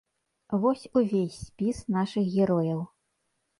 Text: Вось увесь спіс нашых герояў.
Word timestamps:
Вось 0.63 0.85
увесь 1.01 1.37
спіс 1.51 1.83
нашых 1.99 2.35
герояў. 2.41 2.83